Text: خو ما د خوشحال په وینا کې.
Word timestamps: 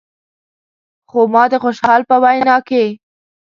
خو 1.09 1.19
ما 1.33 1.43
د 1.51 1.53
خوشحال 1.63 2.01
په 2.09 2.15
وینا 2.23 2.57
کې. 2.67 2.85